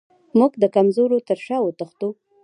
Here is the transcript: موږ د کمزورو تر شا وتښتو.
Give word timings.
موږ 0.37 0.51
د 0.61 0.63
کمزورو 0.75 1.17
تر 1.27 1.37
شا 1.45 1.57
وتښتو. 1.63 2.09